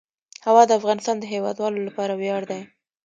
[0.45, 2.61] هوا د افغانستان د هیوادوالو لپاره ویاړ دی.